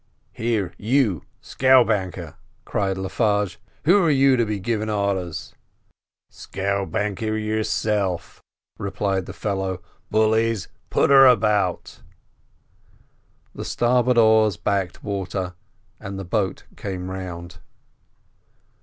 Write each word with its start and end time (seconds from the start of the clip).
"Here, 0.33 0.73
you 0.79 1.25
scowbanker!" 1.43 2.33
cried 2.65 2.97
Le 2.97 3.07
Farge, 3.07 3.57
"who 3.85 4.03
are 4.03 4.09
you 4.09 4.35
to 4.35 4.47
be 4.47 4.59
giving 4.59 4.87
directions—" 4.87 5.53
"Scowbanker 6.31 7.37
yourself!" 7.37 8.41
replied 8.79 9.27
the 9.27 9.33
fellow. 9.33 9.79
"Bullies, 10.09 10.67
put 10.89 11.11
her 11.11 11.27
about!" 11.27 12.01
The 13.53 13.63
starboard 13.63 14.17
oars 14.17 14.57
backed 14.57 15.03
water, 15.03 15.53
and 15.99 16.17
the 16.17 16.25
boat 16.25 16.63
came 16.75 17.11
round. 17.11 17.59